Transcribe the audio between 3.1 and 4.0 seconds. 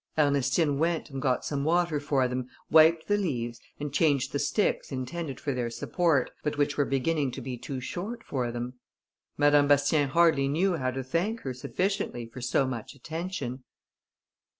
leaves, and